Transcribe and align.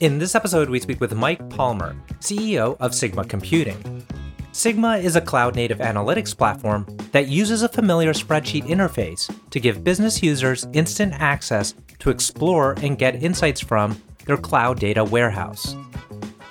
In 0.00 0.20
this 0.20 0.36
episode, 0.36 0.70
we 0.70 0.78
speak 0.78 1.00
with 1.00 1.16
Mike 1.16 1.50
Palmer, 1.50 1.96
CEO 2.20 2.76
of 2.78 2.94
Sigma 2.94 3.24
Computing. 3.24 4.06
Sigma 4.52 4.96
is 4.96 5.16
a 5.16 5.20
cloud 5.20 5.56
native 5.56 5.78
analytics 5.78 6.36
platform 6.36 6.86
that 7.10 7.26
uses 7.26 7.64
a 7.64 7.68
familiar 7.68 8.12
spreadsheet 8.12 8.62
interface 8.68 9.28
to 9.50 9.58
give 9.58 9.82
business 9.82 10.22
users 10.22 10.68
instant 10.72 11.14
access 11.14 11.74
to 11.98 12.10
explore 12.10 12.76
and 12.80 12.96
get 12.96 13.24
insights 13.24 13.60
from 13.60 14.00
their 14.24 14.36
cloud 14.36 14.78
data 14.78 15.02
warehouse. 15.02 15.74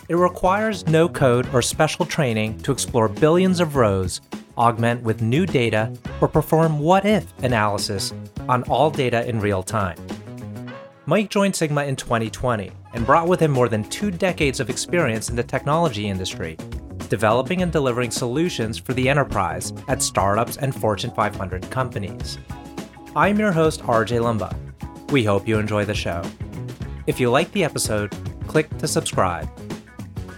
It 0.10 0.16
requires 0.16 0.86
no 0.88 1.08
code 1.08 1.48
or 1.54 1.62
special 1.62 2.06
training 2.06 2.60
to 2.64 2.74
explore 2.74 3.08
billions 3.08 3.62
of 3.62 3.78
rows, 3.78 4.20
augment 4.58 5.04
with 5.04 5.22
new 5.22 5.46
data, 5.46 5.94
or 6.20 6.28
perform 6.28 6.80
what 6.80 7.06
if 7.06 7.26
analysis 7.44 8.14
on 8.50 8.64
all 8.64 8.92
data 8.92 9.26
in 9.26 9.40
real 9.40 9.64
time. 9.64 9.98
Mike 11.06 11.30
joined 11.30 11.56
Sigma 11.56 11.86
in 11.86 11.96
2020 11.96 12.72
and 12.98 13.06
brought 13.06 13.28
with 13.28 13.40
him 13.40 13.52
more 13.52 13.70
than 13.70 13.84
two 13.84 14.10
decades 14.10 14.60
of 14.60 14.72
experience 14.72 15.30
in 15.30 15.36
the 15.36 15.44
technology 15.44 16.10
industry, 16.10 16.58
developing 17.10 17.62
and 17.62 17.72
delivering 17.72 18.10
solutions 18.10 18.80
for 18.80 18.96
the 18.96 19.08
enterprise 19.08 19.72
at 19.88 20.02
startups 20.02 20.58
and 20.58 20.74
Fortune 20.74 21.12
500 21.12 21.70
companies. 21.70 22.40
I'm 23.16 23.38
your 23.38 23.52
host, 23.52 23.82
RJ 23.82 24.20
Lumba. 24.20 24.52
We 25.12 25.24
hope 25.24 25.48
you 25.48 25.60
enjoy 25.60 25.86
the 25.86 25.94
show. 25.94 26.24
If 27.06 27.20
you 27.20 27.30
like 27.30 27.52
the 27.52 27.64
episode, 27.64 28.16
click 28.48 28.76
to 28.80 28.88
subscribe. 28.88 29.48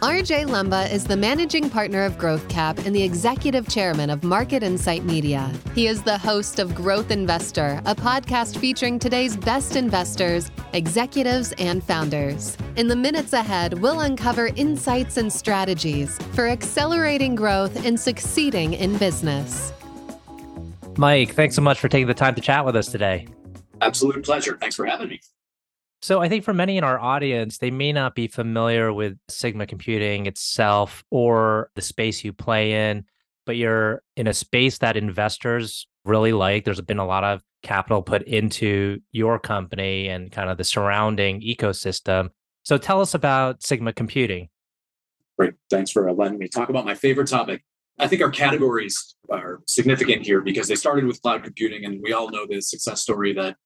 RJ 0.01 0.47
Lumba 0.47 0.89
is 0.89 1.03
the 1.03 1.17
managing 1.17 1.69
partner 1.69 2.05
of 2.05 2.17
GrowthCap 2.17 2.85
and 2.85 2.95
the 2.95 3.03
executive 3.03 3.67
chairman 3.67 4.09
of 4.09 4.23
Market 4.23 4.63
Insight 4.63 5.03
Media. 5.03 5.51
He 5.75 5.87
is 5.87 6.01
the 6.01 6.17
host 6.17 6.57
of 6.57 6.73
Growth 6.73 7.11
Investor, 7.11 7.81
a 7.85 7.93
podcast 7.93 8.57
featuring 8.59 8.97
today's 8.97 9.35
best 9.35 9.75
investors, 9.75 10.51
executives, 10.71 11.53
and 11.57 11.83
founders. 11.83 12.55
In 12.77 12.87
the 12.87 12.95
minutes 12.95 13.33
ahead, 13.33 13.73
we'll 13.79 13.99
uncover 13.99 14.47
insights 14.55 15.17
and 15.17 15.31
strategies 15.31 16.17
for 16.31 16.47
accelerating 16.47 17.35
growth 17.35 17.85
and 17.85 17.99
succeeding 17.99 18.75
in 18.75 18.97
business. 18.97 19.73
Mike, 20.95 21.33
thanks 21.33 21.55
so 21.55 21.61
much 21.61 21.77
for 21.77 21.89
taking 21.89 22.07
the 22.07 22.13
time 22.13 22.35
to 22.35 22.41
chat 22.41 22.63
with 22.63 22.77
us 22.77 22.89
today. 22.89 23.27
Absolute 23.81 24.23
pleasure. 24.23 24.57
Thanks 24.61 24.77
for 24.77 24.85
having 24.85 25.09
me. 25.09 25.19
So 26.01 26.21
I 26.21 26.29
think 26.29 26.45
for 26.45 26.53
many 26.53 26.77
in 26.77 26.83
our 26.83 26.99
audience, 26.99 27.57
they 27.57 27.71
may 27.71 27.91
not 27.91 28.15
be 28.15 28.27
familiar 28.27 28.93
with 28.93 29.17
Sigma 29.27 29.65
Computing 29.65 30.27
itself 30.27 31.03
or 31.09 31.71
the 31.75 31.81
space 31.81 32.23
you 32.23 32.31
play 32.31 32.89
in, 32.89 33.03
but 33.45 33.57
you're 33.57 34.01
in 34.15 34.27
a 34.27 34.33
space 34.33 34.77
that 34.77 34.95
investors 34.95 35.87
really 36.05 36.31
like. 36.31 36.63
There's 36.63 36.79
been 36.81 36.99
a 36.99 37.05
lot 37.05 37.25
of 37.25 37.41
capital 37.63 38.01
put 38.01 38.23
into 38.23 38.99
your 39.11 39.39
company 39.39 40.07
and 40.07 40.31
kind 40.31 40.49
of 40.49 40.57
the 40.57 40.63
surrounding 40.63 41.41
ecosystem. 41.41 42.29
So 42.63 42.77
tell 42.77 43.01
us 43.01 43.13
about 43.13 43.61
Sigma 43.61 43.91
Computing. 43.91 44.47
Great. 45.37 45.53
Thanks 45.69 45.91
for 45.91 46.09
uh, 46.09 46.13
letting 46.13 46.37
me 46.37 46.47
talk 46.47 46.69
about 46.69 46.85
my 46.85 46.95
favorite 46.95 47.27
topic. 47.27 47.63
I 47.97 48.07
think 48.07 48.21
our 48.21 48.29
categories 48.29 49.15
are 49.29 49.59
significant 49.67 50.25
here 50.25 50.39
because 50.39 50.69
they 50.69 50.75
started 50.75 51.05
with 51.05 51.21
cloud 51.21 51.43
computing, 51.43 51.83
and 51.83 52.01
we 52.01 52.13
all 52.13 52.29
know 52.29 52.45
the 52.49 52.61
success 52.61 53.01
story 53.01 53.33
that 53.33 53.57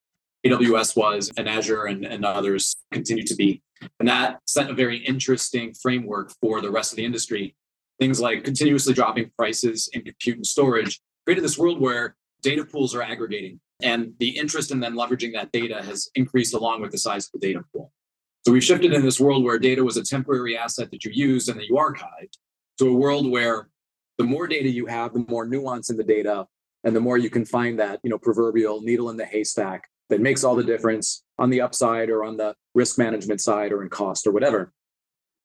AWS 0.45 0.95
was 0.95 1.31
and 1.37 1.47
Azure 1.47 1.85
and, 1.85 2.05
and 2.05 2.25
others 2.25 2.75
continue 2.91 3.23
to 3.23 3.35
be. 3.35 3.61
And 3.99 4.07
that 4.07 4.39
set 4.45 4.69
a 4.69 4.73
very 4.73 4.97
interesting 4.97 5.73
framework 5.73 6.31
for 6.41 6.61
the 6.61 6.71
rest 6.71 6.91
of 6.93 6.97
the 6.97 7.05
industry. 7.05 7.55
Things 7.99 8.19
like 8.19 8.43
continuously 8.43 8.93
dropping 8.93 9.31
prices 9.37 9.89
in 9.93 10.01
compute 10.01 10.37
and 10.37 10.45
storage 10.45 10.99
created 11.25 11.43
this 11.43 11.57
world 11.57 11.79
where 11.79 12.15
data 12.41 12.65
pools 12.65 12.93
are 12.93 13.01
aggregating. 13.01 13.59
And 13.81 14.13
the 14.19 14.37
interest 14.37 14.71
in 14.71 14.79
then 14.79 14.95
leveraging 14.95 15.33
that 15.33 15.51
data 15.51 15.81
has 15.83 16.09
increased 16.15 16.53
along 16.53 16.81
with 16.81 16.91
the 16.91 16.97
size 16.97 17.25
of 17.25 17.39
the 17.39 17.47
data 17.47 17.63
pool. 17.73 17.91
So 18.45 18.51
we've 18.51 18.63
shifted 18.63 18.93
in 18.93 19.01
this 19.01 19.19
world 19.19 19.43
where 19.43 19.57
data 19.57 19.83
was 19.83 19.97
a 19.97 20.03
temporary 20.03 20.57
asset 20.57 20.91
that 20.91 21.05
you 21.05 21.11
used 21.13 21.49
and 21.49 21.59
that 21.59 21.67
you 21.67 21.75
archived 21.75 22.33
to 22.79 22.89
a 22.89 22.93
world 22.93 23.29
where 23.29 23.69
the 24.17 24.23
more 24.23 24.47
data 24.47 24.69
you 24.69 24.85
have, 24.85 25.13
the 25.13 25.25
more 25.27 25.45
nuance 25.45 25.89
in 25.89 25.97
the 25.97 26.03
data, 26.03 26.45
and 26.83 26.95
the 26.95 26.99
more 26.99 27.17
you 27.17 27.29
can 27.29 27.45
find 27.45 27.79
that, 27.79 27.99
you 28.03 28.09
know, 28.09 28.17
proverbial 28.17 28.81
needle 28.81 29.09
in 29.09 29.17
the 29.17 29.25
haystack 29.25 29.87
that 30.13 30.21
makes 30.21 30.43
all 30.43 30.55
the 30.55 30.63
difference 30.63 31.23
on 31.39 31.49
the 31.49 31.59
upside 31.59 32.11
or 32.11 32.23
on 32.23 32.37
the 32.37 32.53
risk 32.75 32.99
management 32.99 33.41
side 33.41 33.71
or 33.71 33.81
in 33.81 33.89
cost 33.89 34.27
or 34.27 34.31
whatever. 34.31 34.71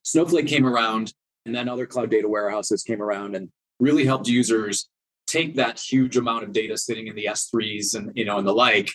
Snowflake 0.03 0.47
came 0.47 0.67
around 0.67 1.15
and 1.47 1.55
then 1.55 1.71
other 1.71 1.87
cloud 1.87 2.11
data 2.11 2.29
warehouses 2.29 2.83
came 2.83 3.01
around 3.01 3.34
and 3.34 3.49
really 3.81 4.05
helped 4.05 4.29
users 4.29 4.91
take 5.27 5.56
that 5.56 5.81
huge 5.81 6.19
amount 6.19 6.45
of 6.45 6.53
data 6.53 6.77
sitting 6.77 7.06
in 7.06 7.17
the 7.17 7.25
S3s 7.31 7.95
and 7.95 8.12
you 8.15 8.27
know 8.27 8.37
and 8.37 8.47
the 8.47 8.53
like 8.53 8.91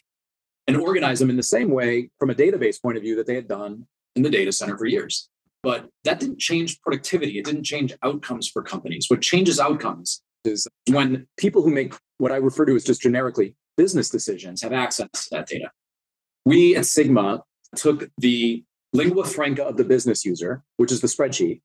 and 0.68 0.78
organize 0.78 1.18
them 1.18 1.32
in 1.32 1.38
the 1.38 1.42
same 1.42 1.72
way 1.72 2.12
from 2.20 2.30
a 2.30 2.36
database 2.36 2.80
point 2.80 2.96
of 2.96 3.02
view 3.02 3.16
that 3.16 3.26
they 3.26 3.36
had 3.36 3.48
done 3.48 3.88
in 4.16 4.22
the 4.22 4.30
data 4.30 4.52
center 4.52 4.78
for 4.78 4.86
years. 4.86 5.28
But 5.64 5.90
that 6.04 6.20
didn't 6.20 6.40
change 6.40 6.80
productivity. 6.82 7.40
It 7.40 7.46
didn't 7.46 7.64
change 7.64 7.96
outcomes 8.04 8.48
for 8.48 8.62
companies. 8.62 9.08
What 9.10 9.22
changes 9.22 9.60
outcomes 9.60 10.22
is 10.46 10.68
when 10.92 11.26
people 11.38 11.64
who 11.64 11.72
make 11.72 11.96
what 12.20 12.32
I 12.32 12.36
refer 12.36 12.66
to 12.66 12.76
as 12.76 12.84
just 12.84 13.02
generically 13.02 13.56
business 13.78 14.10
decisions 14.10 14.62
have 14.62 14.74
access 14.74 15.10
to 15.12 15.28
that 15.32 15.48
data. 15.48 15.72
We 16.46 16.76
at 16.76 16.86
Sigma 16.86 17.44
took 17.76 18.10
the 18.18 18.64
lingua 18.92 19.26
franca 19.26 19.64
of 19.64 19.78
the 19.78 19.84
business 19.84 20.24
user, 20.24 20.64
which 20.78 20.92
is 20.92 21.02
the 21.02 21.08
spreadsheet, 21.08 21.62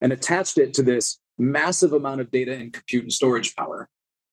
and 0.00 0.12
attached 0.12 0.58
it 0.58 0.74
to 0.74 0.82
this 0.82 1.20
massive 1.38 1.92
amount 1.92 2.20
of 2.20 2.30
data 2.30 2.54
and 2.54 2.72
compute 2.72 3.04
and 3.04 3.12
storage 3.12 3.54
power. 3.54 3.88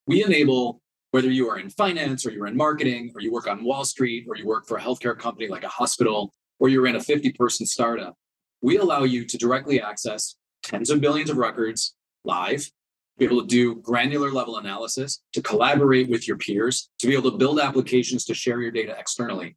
We 0.08 0.24
enable 0.24 0.82
whether 1.12 1.30
you 1.30 1.50
are 1.50 1.60
in 1.60 1.70
finance 1.70 2.26
or 2.26 2.32
you're 2.32 2.48
in 2.48 2.58
marketing 2.58 3.12
or 3.16 3.22
you 3.22 3.32
work 3.32 3.48
on 3.48 3.64
Wall 3.64 3.86
Street 3.86 4.26
or 4.28 4.36
you 4.36 4.46
work 4.46 4.68
for 4.68 4.78
a 4.78 4.82
healthcare 4.82 5.18
company 5.18 5.48
like 5.48 5.64
a 5.64 5.70
hospital 5.70 6.34
or 6.60 6.70
you're 6.70 6.88
in 6.88 6.96
a 6.96 7.02
50 7.02 7.32
person 7.34 7.66
startup, 7.66 8.16
we 8.62 8.78
allow 8.78 9.04
you 9.04 9.26
to 9.26 9.38
directly 9.38 9.82
access 9.82 10.36
tens 10.64 10.90
of 10.90 11.02
billions 11.02 11.30
of 11.30 11.38
records 11.38 11.96
live 12.26 12.70
be 13.20 13.26
able 13.26 13.42
to 13.42 13.48
do 13.48 13.76
granular 13.76 14.32
level 14.32 14.58
analysis, 14.58 15.22
to 15.34 15.42
collaborate 15.42 16.10
with 16.10 16.28
your 16.28 16.38
peers, 16.38 16.90
to 17.00 17.08
be 17.08 17.14
able 17.14 17.30
to 17.32 17.38
build 17.38 17.60
applications 17.60 18.26
to 18.26 18.34
share 18.34 18.62
your 18.62 18.72
data 18.72 18.96
externally. 18.98 19.56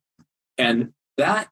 And 0.58 0.92
that 1.16 1.48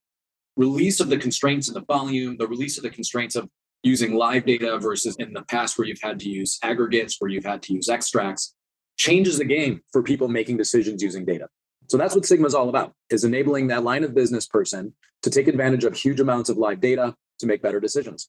release 0.57 1.01
of 1.01 1.09
the 1.09 1.17
constraints 1.17 1.69
and 1.69 1.77
the 1.77 1.85
volume, 1.85 2.37
the 2.37 2.49
release 2.49 2.77
of 2.77 2.83
the 2.83 2.91
constraints 2.91 3.37
of 3.37 3.49
using 3.83 4.15
live 4.15 4.45
data 4.45 4.79
versus 4.79 5.17
in 5.17 5.33
the 5.33 5.43
past 5.43 5.79
where 5.79 5.87
you've 5.87 6.03
had 6.03 6.21
to 6.21 6.29
use 6.29 6.59
aggregates, 6.63 7.17
where 7.19 7.31
you've 7.31 7.45
had 7.45 7.63
to 7.63 7.73
use 7.73 7.89
extracts, 7.89 8.55
changes 8.99 9.39
the 9.39 9.45
game 9.45 9.81
for 9.93 10.03
people 10.03 10.29
making 10.29 10.57
decisions 10.59 11.03
using 11.03 11.25
data. 11.25 11.49
So 11.89 11.97
that's 11.97 12.15
what 12.15 12.27
Sigma 12.27 12.47
is 12.47 12.55
all 12.55 12.69
about, 12.69 12.93
is 13.09 13.25
enabling 13.25 13.69
that 13.69 13.83
line 13.83 14.05
of 14.05 14.15
business 14.15 14.47
person 14.47 14.93
to 15.23 15.31
take 15.31 15.49
advantage 15.49 15.85
of 15.85 15.97
huge 15.97 16.21
amounts 16.21 16.51
of 16.51 16.59
live 16.59 16.81
data 16.81 17.15
to 17.39 17.47
make 17.47 17.63
better 17.63 17.81
decisions. 17.81 18.29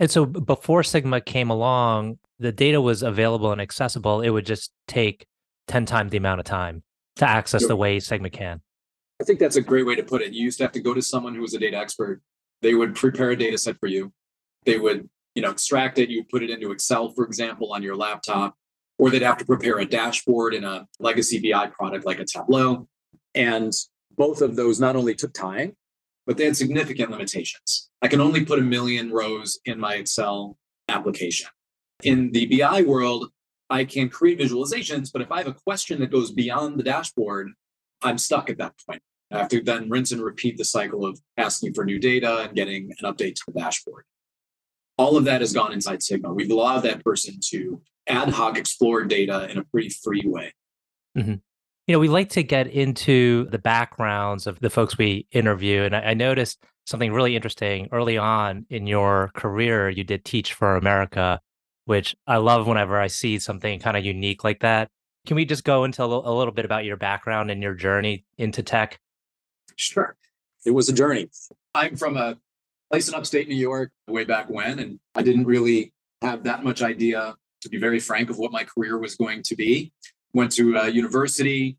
And 0.00 0.10
so 0.10 0.24
before 0.24 0.82
Sigma 0.82 1.20
came 1.20 1.50
along, 1.50 2.18
the 2.38 2.52
data 2.52 2.80
was 2.80 3.02
available 3.02 3.52
and 3.52 3.60
accessible. 3.60 4.22
It 4.22 4.30
would 4.30 4.46
just 4.46 4.72
take 4.88 5.26
10 5.68 5.84
times 5.84 6.10
the 6.10 6.16
amount 6.16 6.40
of 6.40 6.46
time 6.46 6.82
to 7.16 7.28
access 7.28 7.66
the 7.66 7.76
way 7.76 8.00
Sigma 8.00 8.30
can. 8.30 8.62
I 9.20 9.24
think 9.24 9.38
that's 9.38 9.56
a 9.56 9.60
great 9.60 9.84
way 9.84 9.94
to 9.94 10.02
put 10.02 10.22
it. 10.22 10.32
You 10.32 10.42
used 10.42 10.56
to 10.58 10.64
have 10.64 10.72
to 10.72 10.80
go 10.80 10.94
to 10.94 11.02
someone 11.02 11.34
who 11.34 11.42
was 11.42 11.52
a 11.52 11.58
data 11.58 11.76
expert. 11.76 12.22
They 12.62 12.74
would 12.74 12.94
prepare 12.94 13.30
a 13.30 13.36
data 13.36 13.58
set 13.58 13.78
for 13.78 13.86
you. 13.88 14.10
They 14.64 14.78
would, 14.78 15.06
you 15.34 15.42
know, 15.42 15.50
extract 15.50 15.98
it. 15.98 16.08
You 16.08 16.24
put 16.24 16.42
it 16.42 16.48
into 16.48 16.72
Excel, 16.72 17.10
for 17.10 17.26
example, 17.26 17.70
on 17.74 17.82
your 17.82 17.94
laptop, 17.94 18.54
or 18.98 19.10
they'd 19.10 19.20
have 19.20 19.36
to 19.36 19.44
prepare 19.44 19.78
a 19.78 19.84
dashboard 19.84 20.54
in 20.54 20.64
a 20.64 20.86
legacy 20.98 21.38
BI 21.38 21.66
product 21.66 22.06
like 22.06 22.20
a 22.20 22.24
Tableau. 22.24 22.88
And 23.34 23.74
both 24.16 24.40
of 24.40 24.56
those 24.56 24.80
not 24.80 24.96
only 24.96 25.14
took 25.14 25.34
time, 25.34 25.76
but 26.26 26.38
they 26.38 26.46
had 26.46 26.56
significant 26.56 27.10
limitations. 27.10 27.89
I 28.02 28.08
can 28.08 28.20
only 28.20 28.44
put 28.44 28.58
a 28.58 28.62
million 28.62 29.10
rows 29.12 29.58
in 29.64 29.78
my 29.78 29.94
Excel 29.94 30.56
application. 30.88 31.48
In 32.02 32.32
the 32.32 32.46
BI 32.46 32.82
world, 32.82 33.30
I 33.68 33.84
can 33.84 34.08
create 34.08 34.38
visualizations, 34.38 35.12
but 35.12 35.22
if 35.22 35.30
I 35.30 35.38
have 35.38 35.46
a 35.46 35.54
question 35.54 36.00
that 36.00 36.10
goes 36.10 36.32
beyond 36.32 36.78
the 36.78 36.82
dashboard, 36.82 37.50
I'm 38.02 38.18
stuck 38.18 38.50
at 38.50 38.58
that 38.58 38.74
point. 38.86 39.02
I 39.30 39.38
have 39.38 39.48
to 39.50 39.62
then 39.62 39.88
rinse 39.88 40.10
and 40.10 40.22
repeat 40.22 40.56
the 40.56 40.64
cycle 40.64 41.06
of 41.06 41.20
asking 41.36 41.74
for 41.74 41.84
new 41.84 41.98
data 41.98 42.40
and 42.40 42.54
getting 42.54 42.90
an 43.00 43.12
update 43.12 43.36
to 43.36 43.42
the 43.46 43.60
dashboard. 43.60 44.04
All 44.98 45.16
of 45.16 45.24
that 45.24 45.40
has 45.40 45.52
gone 45.52 45.72
inside 45.72 46.02
Sigma. 46.02 46.32
We've 46.32 46.50
allowed 46.50 46.80
that 46.80 47.04
person 47.04 47.38
to 47.50 47.80
ad 48.08 48.30
hoc 48.30 48.58
explore 48.58 49.04
data 49.04 49.48
in 49.48 49.58
a 49.58 49.64
pretty 49.64 49.90
free 49.90 50.22
way. 50.24 50.52
Mm-hmm. 51.16 51.34
You 51.86 51.94
know, 51.94 51.98
we 51.98 52.08
like 52.08 52.30
to 52.30 52.42
get 52.42 52.66
into 52.66 53.46
the 53.50 53.58
backgrounds 53.58 54.46
of 54.46 54.60
the 54.60 54.70
folks 54.70 54.98
we 54.98 55.26
interview. 55.30 55.82
And 55.82 55.94
I, 55.94 56.00
I 56.00 56.14
noticed 56.14 56.62
something 56.90 57.12
really 57.12 57.36
interesting 57.36 57.88
early 57.92 58.18
on 58.18 58.66
in 58.68 58.86
your 58.86 59.30
career. 59.34 59.88
You 59.88 60.02
did 60.02 60.24
Teach 60.24 60.52
for 60.52 60.76
America, 60.76 61.40
which 61.84 62.16
I 62.26 62.38
love 62.38 62.66
whenever 62.66 62.98
I 62.98 63.06
see 63.06 63.38
something 63.38 63.78
kind 63.78 63.96
of 63.96 64.04
unique 64.04 64.42
like 64.42 64.60
that. 64.60 64.90
Can 65.24 65.36
we 65.36 65.44
just 65.44 65.64
go 65.64 65.84
into 65.84 66.02
a 66.02 66.06
little, 66.06 66.28
a 66.28 66.34
little 66.36 66.52
bit 66.52 66.64
about 66.64 66.84
your 66.84 66.96
background 66.96 67.50
and 67.50 67.62
your 67.62 67.74
journey 67.74 68.24
into 68.38 68.62
tech? 68.62 68.98
Sure. 69.76 70.16
It 70.66 70.72
was 70.72 70.88
a 70.88 70.92
journey. 70.92 71.30
I'm 71.74 71.96
from 71.96 72.16
a 72.16 72.36
place 72.90 73.08
in 73.08 73.14
upstate 73.14 73.48
New 73.48 73.54
York 73.54 73.92
way 74.08 74.24
back 74.24 74.50
when, 74.50 74.80
and 74.80 74.98
I 75.14 75.22
didn't 75.22 75.44
really 75.44 75.92
have 76.22 76.42
that 76.44 76.64
much 76.64 76.82
idea, 76.82 77.36
to 77.60 77.68
be 77.68 77.78
very 77.78 78.00
frank, 78.00 78.30
of 78.30 78.38
what 78.38 78.50
my 78.50 78.64
career 78.64 78.98
was 78.98 79.14
going 79.14 79.42
to 79.44 79.54
be. 79.54 79.92
Went 80.32 80.50
to 80.52 80.76
a 80.76 80.88
university, 80.88 81.76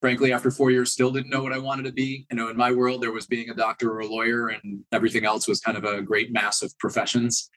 frankly, 0.00 0.32
after 0.32 0.50
four 0.50 0.70
years, 0.70 0.92
still 0.92 1.10
didn't 1.10 1.30
know 1.30 1.42
what 1.42 1.52
I 1.52 1.58
wanted 1.58 1.84
to 1.84 1.92
be. 1.92 2.26
You 2.30 2.36
know, 2.36 2.48
in 2.48 2.56
my 2.56 2.72
world, 2.72 3.02
there 3.02 3.12
was 3.12 3.26
being 3.26 3.50
a 3.50 3.54
doctor 3.54 3.92
or 3.92 4.00
a 4.00 4.06
lawyer, 4.06 4.48
and 4.48 4.84
everything 4.92 5.24
else 5.24 5.46
was 5.46 5.60
kind 5.60 5.76
of 5.76 5.84
a 5.84 6.02
great 6.02 6.32
mass 6.32 6.62
of 6.62 6.76
professions. 6.78 7.50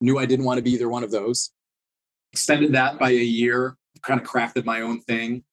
Knew 0.00 0.18
I 0.18 0.26
didn't 0.26 0.44
want 0.44 0.58
to 0.58 0.62
be 0.62 0.72
either 0.72 0.88
one 0.88 1.04
of 1.04 1.10
those. 1.10 1.50
Extended 2.32 2.72
that 2.72 2.98
by 2.98 3.10
a 3.10 3.14
year, 3.14 3.76
kind 4.02 4.20
of 4.20 4.26
crafted 4.26 4.64
my 4.64 4.80
own 4.80 5.00
thing. 5.02 5.44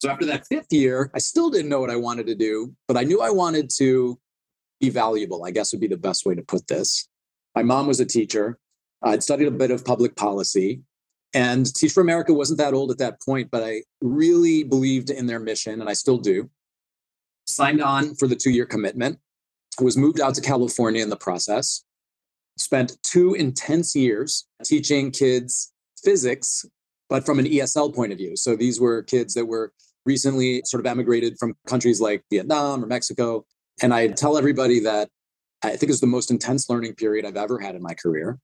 So 0.00 0.08
after 0.08 0.24
that 0.26 0.46
fifth 0.46 0.72
year, 0.72 1.10
I 1.14 1.18
still 1.18 1.50
didn't 1.50 1.68
know 1.68 1.80
what 1.80 1.90
I 1.90 1.96
wanted 1.96 2.26
to 2.28 2.34
do, 2.34 2.74
but 2.88 2.96
I 2.96 3.04
knew 3.04 3.20
I 3.20 3.30
wanted 3.30 3.70
to 3.76 4.18
be 4.80 4.88
valuable, 4.88 5.44
I 5.44 5.50
guess 5.50 5.72
would 5.72 5.80
be 5.80 5.86
the 5.86 5.98
best 5.98 6.24
way 6.24 6.34
to 6.34 6.42
put 6.42 6.66
this. 6.68 7.06
My 7.54 7.62
mom 7.62 7.86
was 7.86 8.00
a 8.00 8.06
teacher. 8.06 8.58
I'd 9.02 9.22
studied 9.22 9.48
a 9.48 9.50
bit 9.50 9.70
of 9.70 9.84
public 9.84 10.16
policy. 10.16 10.82
And 11.32 11.72
Teach 11.74 11.92
for 11.92 12.00
America 12.00 12.32
wasn't 12.32 12.58
that 12.58 12.74
old 12.74 12.90
at 12.90 12.98
that 12.98 13.22
point, 13.22 13.50
but 13.50 13.62
I 13.62 13.82
really 14.00 14.64
believed 14.64 15.10
in 15.10 15.26
their 15.26 15.38
mission, 15.38 15.80
and 15.80 15.88
I 15.88 15.92
still 15.92 16.18
do. 16.18 16.50
Signed 17.46 17.82
on 17.82 18.14
for 18.14 18.26
the 18.26 18.36
two 18.36 18.50
year 18.50 18.66
commitment, 18.66 19.18
was 19.80 19.96
moved 19.96 20.20
out 20.20 20.34
to 20.34 20.40
California 20.40 21.02
in 21.02 21.10
the 21.10 21.16
process, 21.16 21.84
spent 22.56 22.96
two 23.02 23.34
intense 23.34 23.94
years 23.94 24.46
teaching 24.64 25.10
kids 25.10 25.72
physics, 26.02 26.64
but 27.08 27.24
from 27.24 27.38
an 27.38 27.46
ESL 27.46 27.94
point 27.94 28.12
of 28.12 28.18
view. 28.18 28.36
So 28.36 28.56
these 28.56 28.80
were 28.80 29.02
kids 29.02 29.34
that 29.34 29.46
were 29.46 29.72
recently 30.06 30.62
sort 30.64 30.80
of 30.80 30.86
emigrated 30.86 31.38
from 31.38 31.54
countries 31.66 32.00
like 32.00 32.24
Vietnam 32.30 32.82
or 32.82 32.86
Mexico. 32.86 33.44
And 33.82 33.92
I 33.92 34.08
tell 34.08 34.36
everybody 34.36 34.80
that 34.80 35.08
I 35.62 35.76
think 35.76 35.90
it's 35.90 36.00
the 36.00 36.06
most 36.06 36.30
intense 36.30 36.70
learning 36.70 36.94
period 36.94 37.26
I've 37.26 37.36
ever 37.36 37.58
had 37.58 37.74
in 37.74 37.82
my 37.82 37.94
career. 37.94 38.38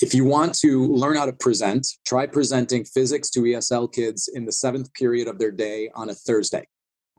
If 0.00 0.14
you 0.14 0.24
want 0.24 0.54
to 0.60 0.86
learn 0.86 1.16
how 1.16 1.26
to 1.26 1.32
present, 1.32 1.86
try 2.06 2.26
presenting 2.26 2.84
physics 2.84 3.30
to 3.30 3.40
ESL 3.40 3.92
kids 3.92 4.28
in 4.32 4.44
the 4.44 4.52
seventh 4.52 4.92
period 4.94 5.26
of 5.26 5.38
their 5.38 5.50
day 5.50 5.90
on 5.94 6.08
a 6.08 6.14
Thursday. 6.14 6.68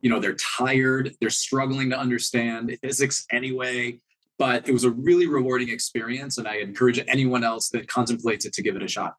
You 0.02 0.10
know, 0.10 0.20
they're 0.20 0.38
tired, 0.58 1.14
they're 1.20 1.30
struggling 1.30 1.90
to 1.90 2.00
understand 2.00 2.78
physics 2.82 3.26
anyway, 3.32 4.00
but 4.38 4.68
it 4.68 4.72
was 4.72 4.86
a 4.86 4.92
really 4.92 5.28
rewarding 5.28 5.68
experience. 5.68 6.38
And 6.38 6.48
I 6.48 6.56
encourage 6.58 7.04
anyone 7.06 7.44
else 7.44 7.68
that 7.70 7.90
contemplates 7.90 8.46
it 8.46 8.54
to 8.54 8.64
give 8.64 8.78
it 8.78 8.84
a 8.84 8.88
shot. 8.88 9.16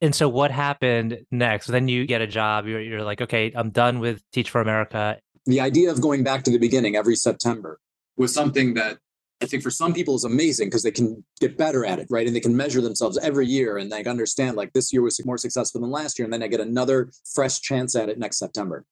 And 0.00 0.14
so, 0.14 0.28
what 0.28 0.50
happened 0.50 1.26
next? 1.30 1.66
Then 1.66 1.88
you 1.88 2.06
get 2.06 2.22
a 2.22 2.26
job. 2.26 2.66
You're, 2.66 2.80
you're 2.80 3.02
like, 3.02 3.20
okay, 3.20 3.52
I'm 3.54 3.70
done 3.70 3.98
with 3.98 4.22
Teach 4.32 4.48
for 4.48 4.60
America. 4.60 5.18
The 5.44 5.60
idea 5.60 5.90
of 5.90 6.00
going 6.00 6.22
back 6.22 6.44
to 6.44 6.50
the 6.50 6.58
beginning 6.58 6.96
every 6.96 7.16
September 7.16 7.80
was 8.16 8.32
something 8.32 8.74
that 8.74 8.98
I 9.40 9.46
think 9.46 9.62
for 9.62 9.70
some 9.70 9.94
people 9.94 10.16
is 10.16 10.24
amazing 10.24 10.68
because 10.68 10.82
they 10.82 10.90
can 10.90 11.24
get 11.40 11.56
better 11.56 11.84
at 11.84 12.00
it, 12.00 12.08
right? 12.10 12.26
And 12.26 12.34
they 12.34 12.40
can 12.40 12.56
measure 12.56 12.80
themselves 12.80 13.16
every 13.18 13.46
year 13.46 13.78
and 13.78 13.90
they 13.90 14.04
understand 14.04 14.56
like 14.56 14.72
this 14.72 14.92
year 14.92 15.00
was 15.00 15.24
more 15.24 15.38
successful 15.38 15.80
than 15.80 15.90
last 15.90 16.18
year. 16.18 16.24
And 16.24 16.32
then 16.32 16.42
I 16.42 16.48
get 16.48 16.60
another 16.60 17.10
fresh 17.34 17.60
chance 17.60 17.94
at 17.94 18.08
it 18.08 18.18
next 18.18 18.38
September. 18.38 18.84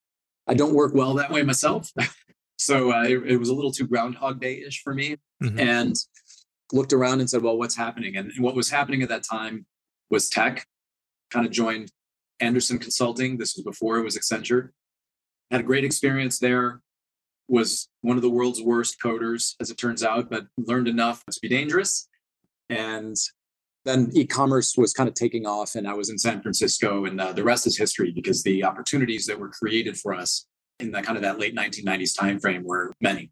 I 0.47 0.55
don't 0.55 0.75
work 0.75 0.95
well 0.95 1.15
that 1.15 1.33
way 1.33 1.43
myself. 1.43 1.91
so 2.59 2.93
uh, 2.93 3.03
it, 3.03 3.33
it, 3.33 3.37
was 3.39 3.49
a 3.49 3.55
little 3.55 3.73
too 3.73 3.89
Groundhog 3.89 4.41
Day 4.41 4.63
ish 4.65 4.83
for 4.83 4.95
me. 4.95 5.17
Mm-hmm. 5.43 5.59
And 5.59 5.97
looked 6.73 6.93
around 6.93 7.21
and 7.21 7.29
said, 7.29 7.43
well, 7.43 7.59
what's 7.59 7.77
happening? 7.77 8.17
And, 8.17 8.31
and 8.31 8.45
what 8.45 8.55
was 8.55 8.71
happening 8.71 9.03
at 9.03 9.09
that 9.09 9.25
time 9.25 9.67
was 10.11 10.29
tech. 10.29 10.65
Kind 11.31 11.45
of 11.45 11.51
joined 11.51 11.91
Andersen 12.39 12.79
Consulting. 12.79 13.37
This 13.37 13.57
was 13.57 13.65
before 13.65 13.99
it 13.99 14.05
was 14.05 14.17
Accenture. 14.17 14.71
Had 15.51 15.61
a 15.61 15.65
great 15.65 15.85
experience 15.85 16.39
there 16.39 16.81
was 17.49 17.89
one 18.01 18.17
of 18.17 18.23
the 18.23 18.31
world's 18.31 18.63
worst 18.63 18.97
coders, 19.03 19.55
as 19.61 19.71
it 19.71 19.79
turns 19.79 20.03
out, 20.03 20.31
but 20.31 20.47
learned 20.57 20.89
enough 20.89 21.25
to 21.31 21.39
be 21.41 21.49
dangerous. 21.49 22.09
And 22.69 23.17
then 23.85 24.11
e-commerce 24.15 24.77
was 24.77 24.93
kind 24.93 25.09
of 25.09 25.15
taking 25.15 25.47
off, 25.47 25.77
and 25.77 25.87
I 25.87 25.95
was 25.95 26.11
in 26.11 26.19
San 26.19 26.43
Francisco, 26.43 27.05
and 27.05 27.21
uh, 27.21 27.33
the 27.33 27.45
rest 27.45 27.67
is 27.67 27.79
history 27.79 28.13
because 28.13 28.43
the 28.43 28.65
opportunities 28.65 29.27
that 29.27 29.39
were 29.39 29.49
created 29.49 29.97
for 29.97 30.13
us 30.13 30.47
in 30.81 30.91
that 30.91 31.05
kind 31.05 31.17
of 31.17 31.23
that 31.23 31.39
late 31.39 31.55
1990s 31.55 32.17
timeframe 32.17 32.63
were 32.65 32.93
many. 33.01 33.31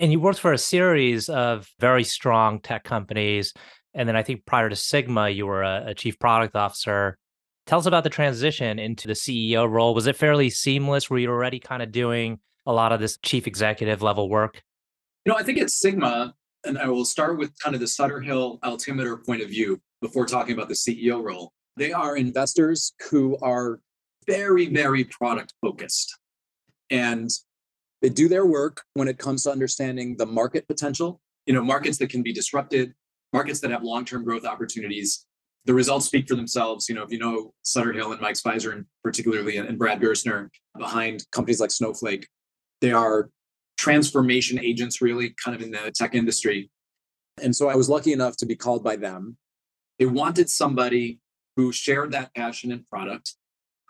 And 0.00 0.10
you 0.10 0.18
worked 0.18 0.40
for 0.40 0.52
a 0.52 0.58
series 0.58 1.28
of 1.28 1.68
very 1.78 2.04
strong 2.04 2.60
tech 2.60 2.84
companies, 2.84 3.52
and 3.94 4.08
then 4.08 4.16
I 4.16 4.22
think 4.22 4.46
prior 4.46 4.68
to 4.68 4.76
Sigma, 4.76 5.28
you 5.28 5.46
were 5.46 5.62
a, 5.62 5.84
a 5.88 5.94
chief 5.94 6.18
product 6.18 6.56
officer. 6.56 7.18
Tell 7.66 7.78
us 7.78 7.86
about 7.86 8.04
the 8.04 8.10
transition 8.10 8.78
into 8.78 9.08
the 9.08 9.14
CEO 9.14 9.68
role. 9.70 9.94
Was 9.94 10.06
it 10.06 10.16
fairly 10.16 10.50
seamless? 10.50 11.10
Were 11.10 11.18
you 11.18 11.30
already 11.30 11.58
kind 11.58 11.82
of 11.82 11.92
doing 11.92 12.38
a 12.66 12.72
lot 12.72 12.92
of 12.92 13.00
this 13.00 13.18
chief 13.22 13.46
executive 13.46 14.02
level 14.02 14.28
work? 14.28 14.62
You 15.24 15.32
know, 15.32 15.38
I 15.38 15.42
think 15.42 15.58
at 15.58 15.70
Sigma, 15.70 16.34
and 16.64 16.78
I 16.78 16.88
will 16.88 17.04
start 17.04 17.38
with 17.38 17.56
kind 17.58 17.74
of 17.74 17.80
the 17.80 17.88
Sutter 17.88 18.20
Hill 18.20 18.58
Altimeter 18.62 19.16
point 19.16 19.42
of 19.42 19.48
view 19.48 19.80
before 20.00 20.26
talking 20.26 20.54
about 20.54 20.68
the 20.68 20.74
CEO 20.74 21.22
role. 21.22 21.52
They 21.76 21.92
are 21.92 22.16
investors 22.16 22.92
who 23.10 23.36
are 23.38 23.80
very, 24.26 24.66
very 24.66 25.04
product 25.04 25.54
focused. 25.62 26.16
And 26.90 27.30
they 28.02 28.08
do 28.08 28.28
their 28.28 28.46
work 28.46 28.82
when 28.94 29.08
it 29.08 29.18
comes 29.18 29.44
to 29.44 29.50
understanding 29.50 30.16
the 30.16 30.26
market 30.26 30.66
potential, 30.68 31.20
you 31.46 31.54
know, 31.54 31.62
markets 31.62 31.98
that 31.98 32.10
can 32.10 32.22
be 32.22 32.32
disrupted, 32.32 32.92
markets 33.32 33.60
that 33.60 33.70
have 33.70 33.82
long-term 33.82 34.24
growth 34.24 34.44
opportunities. 34.44 35.26
The 35.64 35.74
results 35.74 36.06
speak 36.06 36.28
for 36.28 36.36
themselves. 36.36 36.88
You 36.88 36.94
know, 36.94 37.02
if 37.02 37.10
you 37.10 37.18
know 37.18 37.52
Sutter 37.62 37.92
Hill 37.92 38.12
and 38.12 38.20
Mike 38.20 38.36
Speiser, 38.36 38.72
and 38.72 38.84
particularly 39.02 39.56
and 39.56 39.78
Brad 39.78 40.00
Gerstner 40.00 40.48
behind 40.78 41.24
companies 41.32 41.60
like 41.60 41.70
Snowflake, 41.70 42.28
they 42.80 42.92
are 42.92 43.30
transformation 43.76 44.58
agents, 44.58 45.00
really, 45.00 45.34
kind 45.42 45.54
of 45.54 45.62
in 45.62 45.70
the 45.70 45.92
tech 45.94 46.14
industry. 46.14 46.70
And 47.42 47.54
so 47.54 47.68
I 47.68 47.74
was 47.74 47.88
lucky 47.88 48.12
enough 48.12 48.36
to 48.38 48.46
be 48.46 48.56
called 48.56 48.82
by 48.82 48.96
them. 48.96 49.36
They 49.98 50.06
wanted 50.06 50.48
somebody 50.50 51.20
who 51.56 51.72
shared 51.72 52.12
that 52.12 52.34
passion 52.34 52.72
and 52.72 52.86
product, 52.86 53.34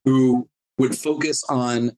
who 0.04 0.48
would 0.78 0.96
focus 0.96 1.44
on 1.48 1.92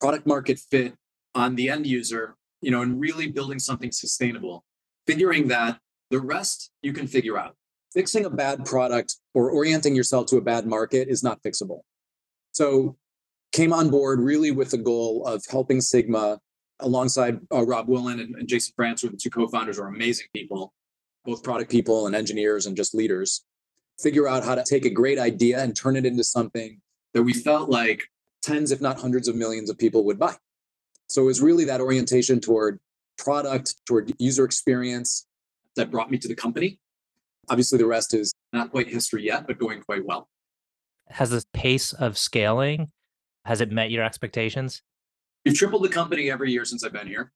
product 0.00 0.26
market 0.26 0.58
fit 0.58 0.94
on 1.34 1.54
the 1.56 1.68
end 1.68 1.86
user, 1.86 2.36
you 2.60 2.70
know, 2.70 2.82
and 2.82 3.00
really 3.00 3.28
building 3.28 3.58
something 3.58 3.92
sustainable, 3.92 4.64
figuring 5.06 5.48
that 5.48 5.78
the 6.10 6.20
rest 6.20 6.70
you 6.82 6.92
can 6.92 7.06
figure 7.06 7.38
out. 7.38 7.56
Fixing 7.92 8.24
a 8.24 8.30
bad 8.30 8.64
product 8.64 9.16
or 9.34 9.50
orienting 9.50 9.96
yourself 9.96 10.26
to 10.26 10.36
a 10.36 10.40
bad 10.40 10.66
market 10.66 11.08
is 11.08 11.22
not 11.22 11.42
fixable. 11.42 11.80
So 12.52 12.96
came 13.52 13.72
on 13.72 13.90
board 13.90 14.20
really 14.20 14.50
with 14.50 14.70
the 14.70 14.78
goal 14.78 15.26
of 15.26 15.42
helping 15.50 15.80
Sigma 15.80 16.38
alongside 16.80 17.40
uh, 17.52 17.64
Rob 17.64 17.88
Woollen 17.88 18.20
and, 18.20 18.34
and 18.36 18.48
Jason 18.48 18.72
Frantz, 18.76 19.02
the 19.02 19.10
two 19.20 19.30
co-founders, 19.30 19.78
are 19.78 19.88
amazing 19.88 20.26
people, 20.34 20.72
both 21.24 21.42
product 21.42 21.70
people 21.70 22.06
and 22.06 22.16
engineers 22.16 22.66
and 22.66 22.76
just 22.76 22.94
leaders. 22.94 23.44
Figure 24.00 24.26
out 24.26 24.44
how 24.44 24.54
to 24.54 24.64
take 24.64 24.84
a 24.84 24.90
great 24.90 25.18
idea 25.18 25.62
and 25.62 25.76
turn 25.76 25.96
it 25.96 26.06
into 26.06 26.24
something 26.24 26.80
that 27.12 27.22
we 27.22 27.32
felt 27.32 27.68
like 27.68 28.04
tens, 28.42 28.70
if 28.70 28.80
not 28.80 28.98
hundreds 28.98 29.28
of 29.28 29.36
millions 29.36 29.68
of 29.68 29.76
people 29.76 30.04
would 30.04 30.18
buy. 30.18 30.34
So 31.08 31.22
it 31.22 31.26
was 31.26 31.42
really 31.42 31.64
that 31.66 31.80
orientation 31.80 32.40
toward 32.40 32.78
product, 33.18 33.74
toward 33.84 34.12
user 34.18 34.44
experience 34.44 35.26
that 35.76 35.90
brought 35.90 36.10
me 36.10 36.18
to 36.18 36.28
the 36.28 36.34
company. 36.34 36.78
Obviously, 37.50 37.78
the 37.78 37.86
rest 37.86 38.14
is 38.14 38.32
not 38.52 38.70
quite 38.70 38.88
history 38.88 39.24
yet, 39.24 39.46
but 39.46 39.58
going 39.58 39.82
quite 39.82 40.06
well. 40.06 40.28
Has 41.10 41.30
the 41.30 41.44
pace 41.52 41.92
of 41.92 42.16
scaling 42.16 42.90
has 43.44 43.60
it 43.60 43.70
met 43.70 43.90
your 43.90 44.04
expectations? 44.04 44.82
We've 45.44 45.54
tripled 45.54 45.84
the 45.84 45.88
company 45.88 46.30
every 46.30 46.52
year 46.52 46.64
since 46.64 46.84
I've 46.84 46.92
been 46.92 47.06
here. 47.06 47.32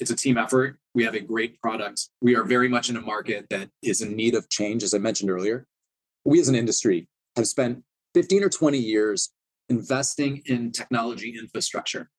It's 0.00 0.10
a 0.10 0.16
team 0.16 0.38
effort. 0.38 0.78
We 0.94 1.04
have 1.04 1.14
a 1.14 1.20
great 1.20 1.60
product. 1.60 2.08
We 2.20 2.36
are 2.36 2.44
very 2.44 2.68
much 2.68 2.88
in 2.88 2.96
a 2.96 3.00
market 3.00 3.46
that 3.50 3.68
is 3.82 4.00
in 4.00 4.14
need 4.14 4.34
of 4.34 4.48
change, 4.48 4.82
as 4.82 4.94
I 4.94 4.98
mentioned 4.98 5.30
earlier. 5.30 5.66
We 6.24 6.40
as 6.40 6.48
an 6.48 6.54
industry 6.54 7.08
have 7.36 7.48
spent 7.48 7.82
15 8.14 8.44
or 8.44 8.48
20 8.48 8.78
years 8.78 9.30
investing 9.68 10.42
in 10.46 10.72
technology 10.72 11.36
infrastructure. 11.38 12.10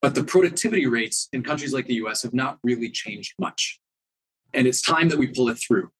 But 0.00 0.14
the 0.14 0.24
productivity 0.24 0.86
rates 0.86 1.28
in 1.32 1.42
countries 1.42 1.72
like 1.72 1.86
the 1.86 1.94
US 1.94 2.22
have 2.22 2.34
not 2.34 2.58
really 2.62 2.90
changed 2.90 3.34
much. 3.38 3.78
And 4.52 4.66
it's 4.66 4.82
time 4.82 5.08
that 5.08 5.18
we 5.18 5.28
pull 5.28 5.48
it 5.48 5.58
through. 5.58 5.90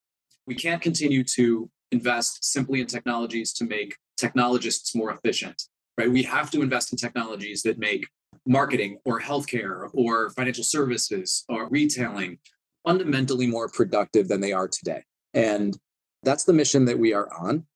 We 0.46 0.54
can't 0.54 0.82
continue 0.82 1.24
to 1.36 1.70
invest 1.92 2.44
simply 2.44 2.80
in 2.80 2.86
technologies 2.86 3.52
to 3.54 3.64
make 3.64 3.96
technologists 4.16 4.94
more 4.94 5.12
efficient 5.12 5.62
right? 5.98 6.10
We 6.10 6.22
have 6.24 6.50
to 6.52 6.62
invest 6.62 6.92
in 6.92 6.98
technologies 6.98 7.62
that 7.62 7.78
make 7.78 8.06
marketing 8.46 8.98
or 9.04 9.20
healthcare 9.20 9.88
or 9.92 10.30
financial 10.30 10.64
services 10.64 11.44
or 11.48 11.68
retailing 11.68 12.38
fundamentally 12.84 13.46
more 13.46 13.68
productive 13.68 14.28
than 14.28 14.40
they 14.40 14.52
are 14.52 14.68
today. 14.68 15.04
And 15.34 15.76
that's 16.22 16.44
the 16.44 16.52
mission 16.52 16.84
that 16.86 16.98
we 16.98 17.12
are 17.12 17.28
on. 17.38 17.66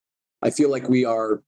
I 0.43 0.51
feel 0.51 0.71
like 0.71 0.89
we 0.89 1.05
are 1.05 1.43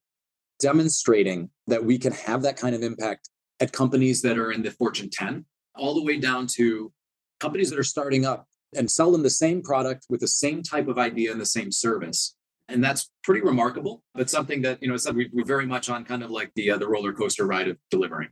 demonstrating 0.60 1.50
that 1.66 1.84
we 1.84 1.98
can 1.98 2.12
have 2.12 2.42
that 2.42 2.56
kind 2.56 2.75
of 2.75 2.82
impact 2.82 3.28
at 3.60 3.72
companies 3.72 4.22
that 4.22 4.38
are 4.38 4.52
in 4.52 4.62
the 4.62 4.70
Fortune 4.70 5.10
10, 5.10 5.44
all 5.76 5.94
the 5.94 6.02
way 6.02 6.18
down 6.18 6.46
to 6.46 6.92
companies 7.40 7.70
that 7.70 7.78
are 7.78 7.84
starting 7.84 8.25
up 8.25 8.46
and 8.76 8.90
sell 8.90 9.10
them 9.10 9.22
the 9.22 9.30
same 9.30 9.62
product 9.62 10.06
with 10.08 10.20
the 10.20 10.28
same 10.28 10.62
type 10.62 10.88
of 10.88 10.98
idea 10.98 11.32
and 11.32 11.40
the 11.40 11.46
same 11.46 11.72
service 11.72 12.37
and 12.68 12.82
that's 12.82 13.10
pretty 13.25 13.40
remarkable. 13.40 14.02
But 14.14 14.30
something 14.30 14.62
that 14.62 14.82
you 14.82 14.88
know, 14.88 14.94
I 14.94 14.98
said 14.98 15.16
we, 15.16 15.26
are 15.26 15.44
very 15.44 15.66
much 15.66 15.88
on 15.88 16.04
kind 16.04 16.22
of 16.22 16.30
like 16.30 16.52
the 16.54 16.72
uh, 16.72 16.78
the 16.78 16.88
roller 16.88 17.12
coaster 17.12 17.46
ride 17.46 17.68
of 17.68 17.78
delivering. 17.90 18.28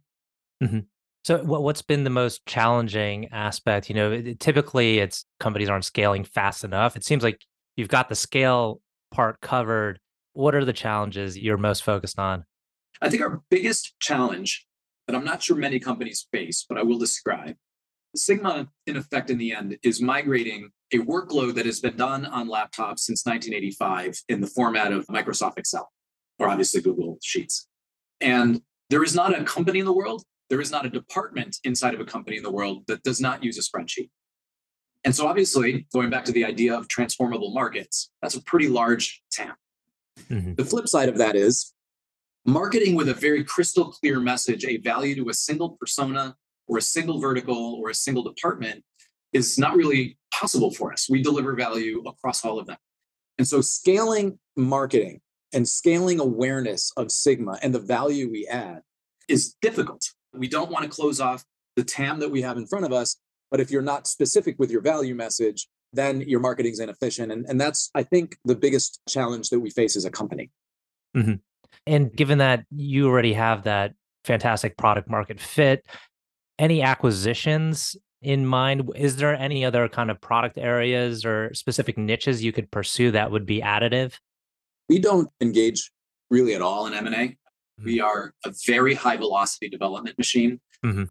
Mm-hmm. 0.62 0.80
So, 1.24 1.42
what, 1.42 1.62
what's 1.62 1.82
been 1.82 2.04
the 2.04 2.10
most 2.10 2.46
challenging 2.46 3.28
aspect? 3.32 3.88
You 3.88 3.96
know, 3.96 4.12
it, 4.12 4.38
typically 4.38 4.98
it's 4.98 5.24
companies 5.40 5.68
aren't 5.68 5.84
scaling 5.84 6.24
fast 6.24 6.64
enough. 6.64 6.96
It 6.96 7.04
seems 7.04 7.22
like 7.22 7.44
you've 7.76 7.88
got 7.88 8.08
the 8.08 8.14
scale 8.14 8.80
part 9.10 9.40
covered. 9.40 9.98
What 10.34 10.54
are 10.54 10.64
the 10.64 10.72
challenges 10.72 11.36
you're 11.36 11.56
most 11.56 11.82
focused 11.82 12.18
on? 12.18 12.44
I 13.00 13.08
think 13.08 13.22
our 13.22 13.42
biggest 13.50 13.94
challenge 14.00 14.66
that 15.06 15.16
I'm 15.16 15.24
not 15.24 15.42
sure 15.42 15.56
many 15.56 15.78
companies 15.78 16.26
face, 16.32 16.64
but 16.68 16.78
I 16.78 16.82
will 16.82 16.98
describe. 16.98 17.56
Sigma, 18.16 18.68
in 18.86 18.96
effect, 18.96 19.30
in 19.30 19.38
the 19.38 19.52
end, 19.52 19.78
is 19.82 20.00
migrating 20.00 20.70
a 20.92 20.98
workload 20.98 21.54
that 21.54 21.66
has 21.66 21.80
been 21.80 21.96
done 21.96 22.26
on 22.26 22.48
laptops 22.48 23.00
since 23.00 23.24
1985 23.24 24.22
in 24.28 24.40
the 24.40 24.46
format 24.46 24.92
of 24.92 25.06
Microsoft 25.06 25.58
Excel, 25.58 25.90
or 26.38 26.48
obviously 26.48 26.80
Google 26.80 27.18
Sheets. 27.22 27.68
And 28.20 28.62
there 28.90 29.02
is 29.02 29.14
not 29.14 29.38
a 29.38 29.44
company 29.44 29.80
in 29.80 29.84
the 29.84 29.92
world, 29.92 30.22
there 30.48 30.60
is 30.60 30.70
not 30.70 30.86
a 30.86 30.90
department 30.90 31.56
inside 31.64 31.94
of 31.94 32.00
a 32.00 32.04
company 32.04 32.36
in 32.36 32.42
the 32.42 32.52
world 32.52 32.84
that 32.86 33.02
does 33.02 33.20
not 33.20 33.42
use 33.42 33.58
a 33.58 33.62
spreadsheet. 33.62 34.10
And 35.04 35.14
so, 35.14 35.26
obviously, 35.26 35.86
going 35.92 36.10
back 36.10 36.24
to 36.24 36.32
the 36.32 36.44
idea 36.44 36.76
of 36.76 36.88
transformable 36.88 37.52
markets, 37.52 38.10
that's 38.22 38.34
a 38.34 38.42
pretty 38.42 38.68
large 38.68 39.22
TAM. 39.30 39.54
Mm-hmm. 40.30 40.54
The 40.54 40.64
flip 40.64 40.88
side 40.88 41.08
of 41.08 41.18
that 41.18 41.36
is 41.36 41.72
marketing 42.44 42.94
with 42.94 43.08
a 43.08 43.14
very 43.14 43.44
crystal 43.44 43.90
clear 43.90 44.20
message, 44.20 44.64
a 44.64 44.78
value 44.78 45.14
to 45.16 45.28
a 45.28 45.34
single 45.34 45.70
persona 45.70 46.36
or 46.68 46.78
a 46.78 46.82
single 46.82 47.20
vertical 47.20 47.80
or 47.80 47.90
a 47.90 47.94
single 47.94 48.22
department 48.22 48.82
is 49.32 49.58
not 49.58 49.76
really 49.76 50.18
possible 50.32 50.70
for 50.70 50.92
us. 50.92 51.08
We 51.08 51.22
deliver 51.22 51.54
value 51.54 52.02
across 52.06 52.44
all 52.44 52.58
of 52.58 52.66
them. 52.66 52.76
And 53.38 53.46
so 53.46 53.60
scaling 53.60 54.38
marketing 54.56 55.20
and 55.52 55.68
scaling 55.68 56.20
awareness 56.20 56.92
of 56.96 57.12
Sigma 57.12 57.58
and 57.62 57.74
the 57.74 57.80
value 57.80 58.30
we 58.30 58.46
add 58.46 58.80
is 59.28 59.54
difficult. 59.60 60.02
We 60.32 60.48
don't 60.48 60.70
want 60.70 60.84
to 60.84 60.90
close 60.90 61.20
off 61.20 61.44
the 61.76 61.84
TAM 61.84 62.20
that 62.20 62.30
we 62.30 62.42
have 62.42 62.56
in 62.56 62.66
front 62.66 62.84
of 62.84 62.92
us. 62.92 63.16
But 63.50 63.60
if 63.60 63.70
you're 63.70 63.82
not 63.82 64.06
specific 64.06 64.56
with 64.58 64.70
your 64.70 64.80
value 64.80 65.14
message, 65.14 65.68
then 65.92 66.20
your 66.22 66.40
marketing's 66.40 66.80
inefficient. 66.80 67.30
And, 67.30 67.46
and 67.48 67.60
that's, 67.60 67.90
I 67.94 68.02
think, 68.02 68.36
the 68.44 68.56
biggest 68.56 69.00
challenge 69.08 69.50
that 69.50 69.60
we 69.60 69.70
face 69.70 69.96
as 69.96 70.04
a 70.04 70.10
company. 70.10 70.50
Mm-hmm. 71.16 71.34
And 71.86 72.14
given 72.14 72.38
that 72.38 72.64
you 72.70 73.06
already 73.08 73.34
have 73.34 73.64
that 73.64 73.94
fantastic 74.24 74.76
product 74.76 75.08
market 75.08 75.40
fit, 75.40 75.86
any 76.58 76.82
acquisitions 76.82 77.96
in 78.22 78.46
mind? 78.46 78.90
Is 78.96 79.16
there 79.16 79.34
any 79.34 79.64
other 79.64 79.88
kind 79.88 80.10
of 80.10 80.20
product 80.20 80.58
areas 80.58 81.24
or 81.24 81.52
specific 81.54 81.98
niches 81.98 82.42
you 82.42 82.52
could 82.52 82.70
pursue 82.70 83.10
that 83.12 83.30
would 83.30 83.46
be 83.46 83.60
additive? 83.60 84.14
We 84.88 84.98
don't 84.98 85.28
engage 85.40 85.90
really 86.30 86.54
at 86.54 86.62
all 86.62 86.86
in 86.86 86.94
M&A. 86.94 87.10
Mm-hmm. 87.10 87.84
We 87.84 88.00
are 88.00 88.32
a 88.44 88.52
very 88.66 88.94
high 88.94 89.16
velocity 89.16 89.68
development 89.68 90.18
machine. 90.18 90.60
Mm-hmm. 90.84 91.04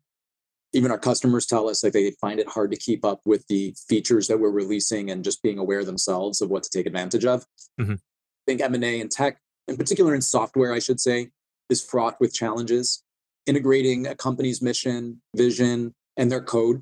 Even 0.74 0.92
our 0.92 0.98
customers 0.98 1.46
tell 1.46 1.70
us 1.70 1.82
that 1.82 1.94
they 1.94 2.12
find 2.20 2.40
it 2.40 2.50
hard 2.50 2.72
to 2.72 2.78
keep 2.78 3.06
up 3.06 3.22
with 3.26 3.46
the 3.48 3.74
features 3.88 4.28
that 4.28 4.40
we're 4.40 4.50
releasing 4.50 5.10
and 5.10 5.24
just 5.24 5.42
being 5.42 5.58
aware 5.58 5.86
themselves 5.86 6.42
of 6.42 6.50
what 6.50 6.64
to 6.64 6.70
take 6.70 6.86
advantage 6.86 7.24
of. 7.24 7.46
Mm-hmm. 7.80 7.94
I 7.94 8.46
think 8.46 8.62
M&A 8.62 9.00
and 9.00 9.10
tech, 9.10 9.40
in 9.68 9.78
particular 9.78 10.14
in 10.14 10.22
software, 10.22 10.74
I 10.74 10.80
should 10.80 11.00
say, 11.00 11.30
is 11.70 11.82
fraught 11.84 12.20
with 12.20 12.34
challenges. 12.34 13.04
Integrating 13.48 14.08
a 14.08 14.16
company's 14.16 14.62
mission, 14.62 15.22
vision, 15.36 15.94
and 16.18 16.32
their 16.32 16.42
code 16.42 16.82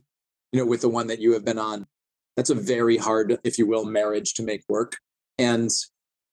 you 0.53 0.59
know, 0.59 0.65
with 0.65 0.81
the 0.81 0.89
one 0.89 1.07
that 1.07 1.19
you 1.19 1.33
have 1.33 1.43
been 1.43 1.59
on. 1.59 1.85
That's 2.37 2.51
a 2.51 2.55
very 2.55 2.95
hard, 2.95 3.37
if 3.43 3.57
you 3.57 3.67
will, 3.67 3.85
marriage 3.85 4.35
to 4.35 4.43
make 4.43 4.63
work. 4.69 4.97
And 5.37 5.69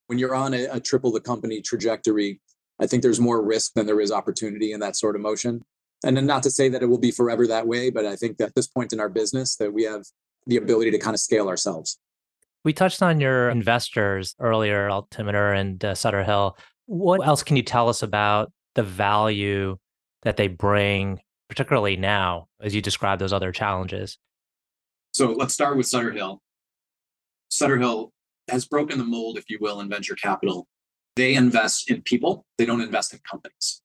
when 0.06 0.18
you're 0.18 0.34
on 0.34 0.54
a, 0.54 0.66
a 0.66 0.78
triple 0.80 1.10
the 1.10 1.20
company 1.20 1.60
trajectory, 1.62 2.40
I 2.78 2.86
think 2.86 3.02
there's 3.02 3.18
more 3.18 3.42
risk 3.42 3.72
than 3.74 3.86
there 3.86 4.00
is 4.00 4.12
opportunity 4.12 4.72
in 4.72 4.80
that 4.80 4.96
sort 4.96 5.16
of 5.16 5.22
motion. 5.22 5.62
And 6.04 6.16
then 6.16 6.26
not 6.26 6.42
to 6.44 6.50
say 6.50 6.68
that 6.68 6.82
it 6.82 6.86
will 6.86 6.98
be 6.98 7.10
forever 7.10 7.46
that 7.46 7.66
way, 7.66 7.90
but 7.90 8.06
I 8.06 8.14
think 8.14 8.36
that 8.38 8.48
at 8.48 8.54
this 8.54 8.66
point 8.66 8.92
in 8.92 9.00
our 9.00 9.08
business 9.08 9.56
that 9.56 9.72
we 9.72 9.84
have 9.84 10.04
the 10.46 10.56
ability 10.56 10.90
to 10.90 10.98
kind 10.98 11.14
of 11.14 11.20
scale 11.20 11.48
ourselves. 11.48 11.98
We 12.64 12.72
touched 12.74 13.02
on 13.02 13.20
your 13.20 13.48
investors 13.48 14.34
earlier, 14.38 14.90
Altimeter 14.90 15.52
and 15.52 15.82
uh, 15.82 15.94
Sutter 15.94 16.24
Hill. 16.24 16.58
What 16.86 17.26
else 17.26 17.42
can 17.42 17.56
you 17.56 17.62
tell 17.62 17.88
us 17.88 18.02
about 18.02 18.52
the 18.74 18.82
value 18.82 19.78
that 20.22 20.36
they 20.36 20.48
bring 20.48 21.20
particularly 21.48 21.96
now 21.96 22.46
as 22.60 22.74
you 22.74 22.82
describe 22.82 23.18
those 23.18 23.32
other 23.32 23.52
challenges? 23.52 24.18
So 25.12 25.32
let's 25.32 25.54
start 25.54 25.76
with 25.76 25.86
Sutter 25.86 26.12
Hill. 26.12 26.40
Sutter 27.48 27.78
Hill 27.78 28.12
has 28.48 28.66
broken 28.66 28.98
the 28.98 29.04
mold, 29.04 29.38
if 29.38 29.44
you 29.48 29.58
will, 29.60 29.80
in 29.80 29.88
venture 29.88 30.14
capital. 30.14 30.68
They 31.16 31.34
invest 31.34 31.90
in 31.90 32.02
people, 32.02 32.46
they 32.56 32.66
don't 32.66 32.80
invest 32.80 33.12
in 33.12 33.20
companies. 33.28 33.82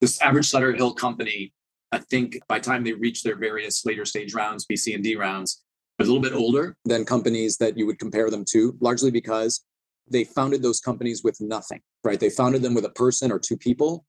This 0.00 0.20
average 0.20 0.48
Sutter 0.48 0.72
Hill 0.72 0.94
company, 0.94 1.52
I 1.90 1.98
think 1.98 2.38
by 2.48 2.58
the 2.58 2.64
time 2.64 2.84
they 2.84 2.92
reach 2.92 3.22
their 3.22 3.36
various 3.36 3.84
later 3.84 4.04
stage 4.04 4.34
rounds, 4.34 4.64
B, 4.64 4.76
C, 4.76 4.94
and 4.94 5.02
D 5.02 5.16
rounds, 5.16 5.62
a 6.00 6.04
little 6.04 6.20
bit 6.20 6.32
older 6.32 6.76
than 6.84 7.04
companies 7.04 7.58
that 7.58 7.76
you 7.76 7.86
would 7.86 7.98
compare 7.98 8.30
them 8.30 8.44
to, 8.50 8.76
largely 8.80 9.10
because 9.10 9.64
they 10.10 10.24
founded 10.24 10.62
those 10.62 10.80
companies 10.80 11.22
with 11.22 11.40
nothing, 11.40 11.80
right? 12.02 12.18
They 12.18 12.30
founded 12.30 12.62
them 12.62 12.74
with 12.74 12.84
a 12.84 12.90
person 12.90 13.30
or 13.30 13.38
two 13.38 13.56
people, 13.56 14.04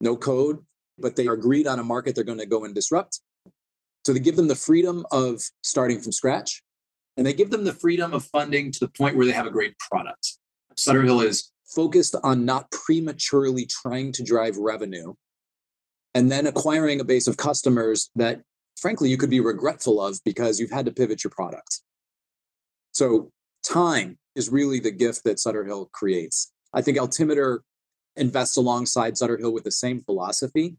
no 0.00 0.16
code, 0.16 0.58
but 0.98 1.16
they 1.16 1.26
are 1.26 1.34
agreed 1.34 1.66
on 1.66 1.78
a 1.78 1.84
market 1.84 2.14
they're 2.14 2.24
going 2.24 2.38
to 2.38 2.46
go 2.46 2.64
and 2.64 2.74
disrupt. 2.74 3.20
So 4.04 4.12
they 4.12 4.20
give 4.20 4.36
them 4.36 4.48
the 4.48 4.54
freedom 4.54 5.04
of 5.10 5.42
starting 5.62 6.00
from 6.00 6.12
scratch 6.12 6.62
and 7.16 7.26
they 7.26 7.32
give 7.32 7.50
them 7.50 7.64
the 7.64 7.72
freedom 7.72 8.14
of 8.14 8.24
funding 8.24 8.72
to 8.72 8.80
the 8.80 8.88
point 8.88 9.16
where 9.16 9.26
they 9.26 9.32
have 9.32 9.46
a 9.46 9.50
great 9.50 9.76
product. 9.78 10.38
Sutter 10.76 11.02
Hill 11.02 11.20
is 11.20 11.50
focused 11.66 12.14
on 12.22 12.44
not 12.44 12.70
prematurely 12.70 13.66
trying 13.66 14.12
to 14.12 14.22
drive 14.22 14.56
revenue 14.56 15.14
and 16.14 16.30
then 16.30 16.46
acquiring 16.46 17.00
a 17.00 17.04
base 17.04 17.26
of 17.26 17.36
customers 17.36 18.10
that 18.16 18.40
frankly 18.80 19.10
you 19.10 19.16
could 19.16 19.30
be 19.30 19.40
regretful 19.40 20.00
of 20.00 20.18
because 20.24 20.58
you've 20.58 20.70
had 20.70 20.86
to 20.86 20.92
pivot 20.92 21.24
your 21.24 21.30
product. 21.30 21.82
So 22.92 23.30
time 23.62 24.18
is 24.34 24.48
really 24.48 24.80
the 24.80 24.90
gift 24.90 25.24
that 25.24 25.38
Sutter 25.38 25.64
Hill 25.64 25.90
creates. 25.92 26.52
I 26.72 26.82
think 26.82 26.98
Altimeter 26.98 27.62
invests 28.18 28.56
alongside 28.56 29.16
Sutter 29.16 29.36
Hill 29.36 29.52
with 29.52 29.64
the 29.64 29.70
same 29.70 30.00
philosophy 30.02 30.76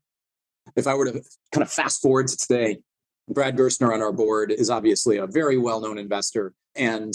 if 0.75 0.87
I 0.87 0.93
were 0.93 1.05
to 1.05 1.23
kind 1.51 1.63
of 1.63 1.71
fast 1.71 2.01
forward 2.01 2.27
to 2.27 2.37
today, 2.37 2.79
Brad 3.27 3.55
Gerstner 3.55 3.93
on 3.93 4.01
our 4.01 4.11
board 4.11 4.51
is 4.51 4.69
obviously 4.69 5.17
a 5.17 5.27
very 5.27 5.57
well 5.57 5.81
known 5.81 5.97
investor 5.97 6.53
and 6.75 7.13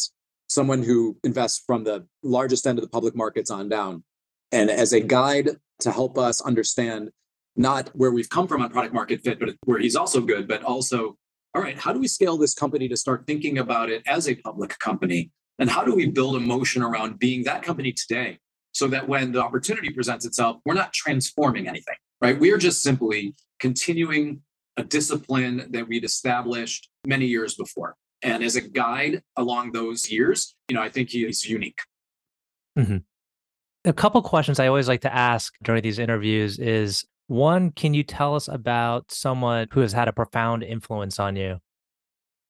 someone 0.48 0.82
who 0.82 1.16
invests 1.24 1.62
from 1.66 1.84
the 1.84 2.06
largest 2.22 2.66
end 2.66 2.78
of 2.78 2.84
the 2.84 2.90
public 2.90 3.16
markets 3.16 3.50
on 3.50 3.68
down. 3.68 4.04
And 4.52 4.70
as 4.70 4.92
a 4.92 5.00
guide 5.00 5.50
to 5.80 5.90
help 5.90 6.16
us 6.18 6.40
understand 6.40 7.10
not 7.56 7.88
where 7.94 8.12
we've 8.12 8.28
come 8.28 8.46
from 8.46 8.62
on 8.62 8.70
product 8.70 8.94
market 8.94 9.22
fit, 9.22 9.40
but 9.40 9.50
where 9.64 9.78
he's 9.78 9.96
also 9.96 10.20
good, 10.20 10.46
but 10.46 10.62
also, 10.62 11.16
all 11.54 11.62
right, 11.62 11.78
how 11.78 11.92
do 11.92 11.98
we 11.98 12.08
scale 12.08 12.36
this 12.36 12.54
company 12.54 12.88
to 12.88 12.96
start 12.96 13.26
thinking 13.26 13.58
about 13.58 13.90
it 13.90 14.02
as 14.06 14.28
a 14.28 14.34
public 14.34 14.78
company? 14.78 15.30
And 15.58 15.70
how 15.70 15.84
do 15.84 15.94
we 15.94 16.06
build 16.06 16.36
emotion 16.36 16.82
around 16.82 17.18
being 17.18 17.44
that 17.44 17.62
company 17.62 17.92
today 17.92 18.38
so 18.74 18.86
that 18.88 19.08
when 19.08 19.32
the 19.32 19.42
opportunity 19.42 19.90
presents 19.90 20.26
itself, 20.26 20.58
we're 20.64 20.74
not 20.74 20.92
transforming 20.92 21.66
anything? 21.66 21.96
right? 22.24 22.40
We 22.40 22.52
are 22.52 22.58
just 22.58 22.82
simply 22.82 23.34
continuing 23.60 24.40
a 24.78 24.82
discipline 24.82 25.68
that 25.70 25.86
we'd 25.86 26.04
established 26.04 26.88
many 27.06 27.26
years 27.26 27.54
before. 27.54 27.96
And 28.22 28.42
as 28.42 28.56
a 28.56 28.62
guide 28.62 29.22
along 29.36 29.72
those 29.72 30.10
years, 30.10 30.54
you 30.68 30.74
know, 30.74 30.80
I 30.80 30.88
think 30.88 31.10
he 31.10 31.26
is 31.26 31.46
unique. 31.46 31.80
Mm-hmm. 32.78 32.96
A 33.84 33.92
couple 33.92 34.22
questions 34.22 34.58
I 34.58 34.68
always 34.68 34.88
like 34.88 35.02
to 35.02 35.14
ask 35.14 35.52
during 35.62 35.82
these 35.82 35.98
interviews 35.98 36.58
is 36.58 37.04
one, 37.26 37.70
can 37.72 37.92
you 37.92 38.02
tell 38.02 38.34
us 38.34 38.48
about 38.48 39.12
someone 39.12 39.68
who 39.72 39.80
has 39.80 39.92
had 39.92 40.08
a 40.08 40.12
profound 40.12 40.62
influence 40.62 41.20
on 41.20 41.36
you? 41.36 41.58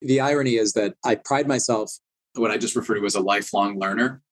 The 0.02 0.20
irony 0.20 0.54
is 0.54 0.72
that 0.74 0.94
I 1.04 1.16
pride 1.16 1.48
myself, 1.48 1.92
what 2.34 2.52
I 2.52 2.58
just 2.58 2.76
refer 2.76 2.94
to 2.94 3.04
as 3.04 3.16
a 3.16 3.20
lifelong 3.20 3.80
learner. 3.80 4.22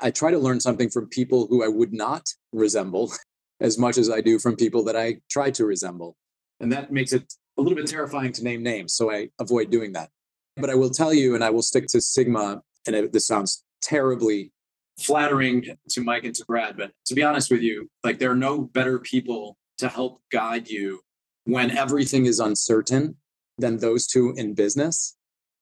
I 0.00 0.10
try 0.10 0.30
to 0.30 0.38
learn 0.38 0.60
something 0.60 0.90
from 0.90 1.08
people 1.08 1.46
who 1.48 1.64
I 1.64 1.68
would 1.68 1.92
not 1.92 2.28
resemble 2.52 3.12
as 3.60 3.78
much 3.78 3.98
as 3.98 4.10
I 4.10 4.20
do 4.20 4.38
from 4.38 4.56
people 4.56 4.84
that 4.84 4.96
I 4.96 5.20
try 5.30 5.50
to 5.50 5.64
resemble. 5.64 6.16
And 6.60 6.72
that 6.72 6.92
makes 6.92 7.12
it 7.12 7.32
a 7.56 7.62
little 7.62 7.76
bit 7.76 7.86
terrifying 7.86 8.32
to 8.32 8.44
name 8.44 8.62
names. 8.62 8.94
So 8.94 9.10
I 9.10 9.30
avoid 9.40 9.70
doing 9.70 9.92
that. 9.92 10.10
But 10.56 10.70
I 10.70 10.74
will 10.74 10.90
tell 10.90 11.12
you, 11.12 11.34
and 11.34 11.44
I 11.44 11.50
will 11.50 11.62
stick 11.62 11.86
to 11.88 12.00
Sigma, 12.00 12.62
and 12.86 12.96
it, 12.96 13.12
this 13.12 13.26
sounds 13.26 13.64
terribly 13.80 14.52
flattering 14.98 15.76
to 15.90 16.00
Mike 16.00 16.24
and 16.24 16.34
to 16.34 16.44
Brad, 16.44 16.76
but 16.76 16.90
to 17.06 17.14
be 17.14 17.22
honest 17.22 17.50
with 17.50 17.62
you, 17.62 17.88
like 18.02 18.18
there 18.18 18.30
are 18.30 18.36
no 18.36 18.60
better 18.60 18.98
people 18.98 19.56
to 19.78 19.88
help 19.88 20.20
guide 20.30 20.68
you 20.68 21.00
when 21.44 21.70
everything 21.70 22.26
is 22.26 22.40
uncertain 22.40 23.16
than 23.58 23.78
those 23.78 24.06
two 24.06 24.34
in 24.36 24.54
business. 24.54 25.16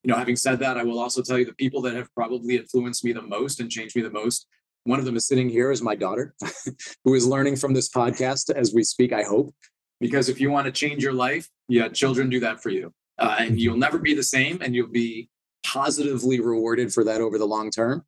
You 0.07 0.13
know, 0.13 0.19
having 0.19 0.37
said 0.37 0.61
that, 0.61 0.79
I 0.79 0.85
will 0.85 1.01
also 1.01 1.21
tell 1.21 1.37
you 1.37 1.45
the 1.45 1.53
people 1.55 1.83
that 1.83 1.95
have 1.95 2.15
probably 2.15 2.57
influenced 2.57 3.05
me 3.05 3.13
the 3.13 3.23
most 3.23 3.59
and 3.59 3.69
changed 3.69 3.97
me 3.97 4.03
the 4.03 4.11
most 4.11 4.47
one 4.87 5.01
of 5.01 5.05
them 5.05 5.17
is 5.17 5.27
sitting 5.27 5.49
here 5.49 5.73
is 5.73 5.83
my 5.83 5.97
daughter, 5.97 6.35
who 7.05 7.15
is 7.15 7.27
learning 7.27 7.57
from 7.57 7.75
this 7.75 7.89
podcast 7.89 8.55
as 8.55 8.73
we 8.73 8.85
speak, 8.85 9.13
I 9.13 9.25
hope. 9.25 9.53
Because 10.01 10.29
if 10.29 10.41
you 10.41 10.51
want 10.51 10.67
to 10.67 10.73
change 10.73 11.03
your 11.03 11.13
life, 11.13 11.49
yeah, 11.69 11.89
children 11.89 12.31
do 12.31 12.41
that 12.41 12.63
for 12.63 12.71
you. 12.71 12.93
Uh, 13.19 13.37
and 13.39 13.61
you'll 13.61 13.79
never 13.79 13.99
be 13.99 14.15
the 14.15 14.23
same 14.23 14.59
and 14.61 14.75
you'll 14.75 14.89
be 14.89 15.29
positively 15.65 16.39
rewarded 16.39 16.93
for 16.93 17.03
that 17.03 17.21
over 17.21 17.39
the 17.39 17.47
long 17.47 17.71
term. 17.71 18.05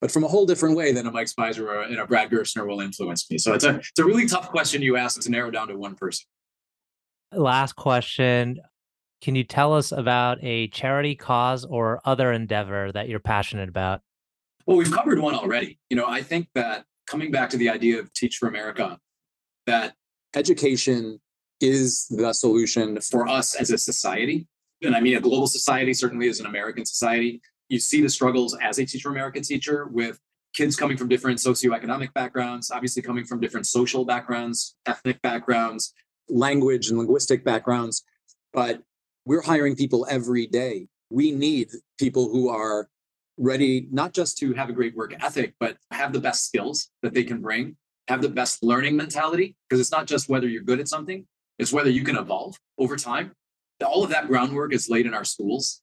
But 0.00 0.10
from 0.10 0.24
a 0.24 0.28
whole 0.28 0.44
different 0.44 0.76
way 0.76 0.92
than 0.92 1.06
a 1.06 1.10
Mike 1.10 1.28
Speiser 1.28 1.60
or 1.60 1.82
a, 1.82 2.02
a 2.02 2.06
Brad 2.06 2.30
Gerstner 2.30 2.66
will 2.66 2.80
influence 2.80 3.30
me. 3.30 3.38
So 3.38 3.52
it's 3.52 3.64
a, 3.64 3.76
it's 3.76 3.98
a 3.98 4.04
really 4.04 4.26
tough 4.26 4.50
question 4.50 4.82
you 4.82 4.96
asked 4.96 5.22
to 5.22 5.30
narrow 5.30 5.50
down 5.50 5.68
to 5.68 5.76
one 5.76 5.94
person. 5.94 6.26
Last 7.32 7.76
question. 7.76 8.60
Can 9.22 9.34
you 9.34 9.44
tell 9.44 9.72
us 9.72 9.92
about 9.92 10.38
a 10.42 10.68
charity 10.68 11.14
cause 11.14 11.64
or 11.64 12.00
other 12.04 12.32
endeavor 12.32 12.92
that 12.92 13.08
you're 13.08 13.18
passionate 13.18 13.68
about? 13.68 14.02
Well, 14.66 14.76
we've 14.76 14.92
covered 14.92 15.18
one 15.20 15.34
already. 15.34 15.78
You 15.90 15.96
know, 15.96 16.06
I 16.06 16.22
think 16.22 16.48
that 16.54 16.84
coming 17.06 17.30
back 17.30 17.50
to 17.50 17.56
the 17.56 17.70
idea 17.70 17.98
of 17.98 18.12
Teach 18.12 18.36
for 18.36 18.48
America, 18.48 18.98
that 19.66 19.94
education 20.34 21.20
is 21.60 22.06
the 22.10 22.32
solution 22.32 23.00
for 23.00 23.26
us 23.26 23.54
as 23.54 23.70
a 23.70 23.78
society. 23.78 24.46
And 24.82 24.94
I 24.94 25.00
mean, 25.00 25.16
a 25.16 25.20
global 25.20 25.46
society, 25.46 25.94
certainly 25.94 26.28
as 26.28 26.40
an 26.40 26.46
American 26.46 26.84
society. 26.84 27.40
You 27.68 27.78
see 27.78 28.02
the 28.02 28.08
struggles 28.08 28.56
as 28.62 28.78
a 28.78 28.84
teacher, 28.84 29.08
America 29.08 29.40
teacher, 29.40 29.86
with 29.86 30.20
kids 30.54 30.76
coming 30.76 30.96
from 30.96 31.08
different 31.08 31.38
socioeconomic 31.38 32.12
backgrounds, 32.12 32.70
obviously 32.70 33.02
coming 33.02 33.24
from 33.24 33.40
different 33.40 33.66
social 33.66 34.04
backgrounds, 34.04 34.76
ethnic 34.86 35.20
backgrounds, 35.22 35.94
language 36.28 36.88
and 36.88 36.98
linguistic 36.98 37.44
backgrounds. 37.44 38.04
But 38.52 38.82
we're 39.26 39.42
hiring 39.42 39.74
people 39.74 40.06
every 40.08 40.46
day. 40.46 40.86
We 41.10 41.32
need 41.32 41.68
people 41.98 42.30
who 42.30 42.48
are 42.48 42.88
ready 43.36 43.88
not 43.90 44.14
just 44.14 44.38
to 44.38 44.54
have 44.54 44.70
a 44.70 44.72
great 44.72 44.96
work 44.96 45.12
ethic, 45.20 45.54
but 45.60 45.76
have 45.90 46.12
the 46.12 46.20
best 46.20 46.46
skills 46.46 46.88
that 47.02 47.12
they 47.12 47.24
can 47.24 47.42
bring, 47.42 47.76
have 48.08 48.22
the 48.22 48.28
best 48.28 48.62
learning 48.62 48.96
mentality, 48.96 49.56
because 49.68 49.80
it's 49.80 49.90
not 49.90 50.06
just 50.06 50.28
whether 50.28 50.48
you're 50.48 50.62
good 50.62 50.80
at 50.80 50.88
something, 50.88 51.26
it's 51.58 51.72
whether 51.72 51.90
you 51.90 52.04
can 52.04 52.16
evolve 52.16 52.56
over 52.78 52.96
time. 52.96 53.32
All 53.84 54.04
of 54.04 54.10
that 54.10 54.28
groundwork 54.28 54.72
is 54.72 54.88
laid 54.88 55.06
in 55.06 55.12
our 55.12 55.24
schools. 55.24 55.82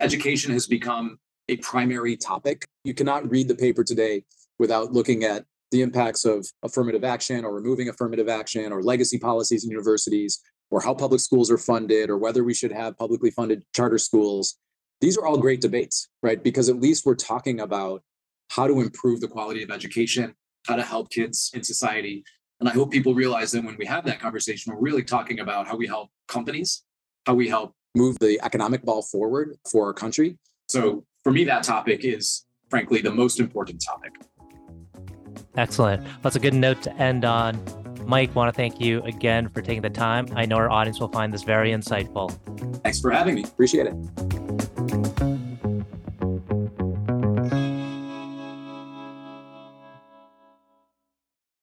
Education 0.00 0.52
has 0.52 0.66
become 0.66 1.18
a 1.48 1.56
primary 1.56 2.16
topic. 2.16 2.64
You 2.84 2.94
cannot 2.94 3.28
read 3.28 3.48
the 3.48 3.54
paper 3.54 3.84
today 3.84 4.24
without 4.58 4.92
looking 4.92 5.24
at 5.24 5.44
the 5.70 5.82
impacts 5.82 6.24
of 6.24 6.46
affirmative 6.62 7.02
action 7.02 7.44
or 7.44 7.52
removing 7.52 7.88
affirmative 7.88 8.28
action 8.28 8.72
or 8.72 8.82
legacy 8.82 9.18
policies 9.18 9.64
in 9.64 9.70
universities 9.70 10.40
or 10.70 10.80
how 10.80 10.94
public 10.94 11.20
schools 11.20 11.50
are 11.50 11.58
funded 11.58 12.10
or 12.10 12.18
whether 12.18 12.44
we 12.44 12.54
should 12.54 12.72
have 12.72 12.98
publicly 12.98 13.30
funded 13.30 13.64
charter 13.74 13.98
schools. 13.98 14.56
These 15.00 15.18
are 15.18 15.26
all 15.26 15.36
great 15.36 15.60
debates, 15.60 16.08
right? 16.22 16.42
Because 16.42 16.68
at 16.68 16.80
least 16.80 17.04
we're 17.04 17.14
talking 17.14 17.60
about 17.60 18.02
how 18.50 18.66
to 18.66 18.80
improve 18.80 19.20
the 19.20 19.28
quality 19.28 19.62
of 19.62 19.70
education, 19.70 20.34
how 20.66 20.76
to 20.76 20.82
help 20.82 21.10
kids 21.10 21.50
in 21.54 21.62
society. 21.62 22.24
And 22.60 22.68
I 22.68 22.72
hope 22.72 22.90
people 22.90 23.14
realize 23.14 23.52
that 23.52 23.64
when 23.64 23.76
we 23.78 23.86
have 23.86 24.04
that 24.06 24.20
conversation, 24.20 24.72
we're 24.72 24.80
really 24.80 25.02
talking 25.02 25.40
about 25.40 25.66
how 25.66 25.76
we 25.76 25.86
help 25.86 26.10
companies, 26.28 26.82
how 27.26 27.34
we 27.34 27.48
help 27.48 27.74
move 27.94 28.18
the 28.18 28.40
economic 28.42 28.82
ball 28.82 29.02
forward 29.02 29.56
for 29.70 29.86
our 29.86 29.92
country. 29.92 30.38
So 30.68 31.04
for 31.22 31.32
me, 31.32 31.44
that 31.44 31.62
topic 31.62 32.04
is 32.04 32.44
frankly 32.70 33.00
the 33.00 33.12
most 33.12 33.40
important 33.40 33.82
topic. 33.84 34.12
Excellent. 35.56 36.06
That's 36.22 36.36
a 36.36 36.40
good 36.40 36.54
note 36.54 36.82
to 36.82 36.96
end 36.96 37.24
on. 37.24 37.83
Mike, 38.06 38.34
want 38.34 38.52
to 38.52 38.56
thank 38.56 38.80
you 38.80 39.02
again 39.02 39.48
for 39.48 39.62
taking 39.62 39.82
the 39.82 39.90
time. 39.90 40.26
I 40.34 40.46
know 40.46 40.56
our 40.56 40.70
audience 40.70 41.00
will 41.00 41.08
find 41.08 41.32
this 41.32 41.42
very 41.42 41.70
insightful. 41.70 42.30
Thanks 42.82 43.00
for 43.00 43.10
having 43.10 43.34
me. 43.34 43.44
Appreciate 43.44 43.86
it. 43.86 44.70